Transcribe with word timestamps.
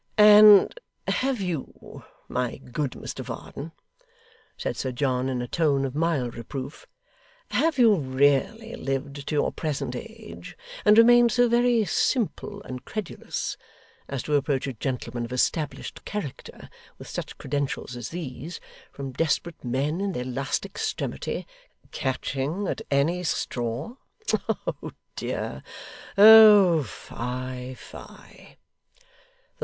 'And 0.17 0.73
have 1.07 1.39
you, 1.41 2.01
my 2.27 2.57
good 2.57 2.93
Mr 2.93 3.19
Varden,' 3.23 3.71
said 4.57 4.75
Sir 4.75 4.91
John 4.91 5.29
in 5.29 5.43
a 5.43 5.47
tone 5.47 5.85
of 5.85 5.93
mild 5.93 6.33
reproof, 6.33 6.87
'have 7.51 7.77
you 7.77 7.93
really 7.93 8.73
lived 8.77 9.27
to 9.27 9.35
your 9.35 9.51
present 9.51 9.95
age, 9.95 10.57
and 10.85 10.97
remained 10.97 11.31
so 11.31 11.47
very 11.47 11.85
simple 11.85 12.63
and 12.63 12.83
credulous, 12.83 13.57
as 14.09 14.23
to 14.23 14.33
approach 14.33 14.65
a 14.65 14.73
gentleman 14.73 15.23
of 15.23 15.31
established 15.31 16.03
character 16.03 16.67
with 16.97 17.07
such 17.07 17.37
credentials 17.37 17.95
as 17.95 18.09
these, 18.09 18.59
from 18.91 19.11
desperate 19.11 19.63
men 19.63 20.01
in 20.01 20.13
their 20.13 20.25
last 20.25 20.65
extremity, 20.65 21.45
catching 21.91 22.67
at 22.67 22.81
any 22.89 23.21
straw? 23.23 23.93
Oh 24.49 24.93
dear! 25.15 25.61
Oh 26.17 26.81
fie, 26.81 27.75
fie! 27.75 28.57